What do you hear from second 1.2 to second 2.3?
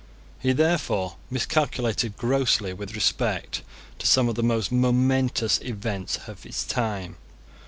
miscalculated